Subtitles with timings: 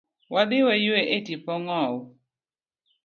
[0.33, 1.99] Wadhi wa yue e tipo ngowu.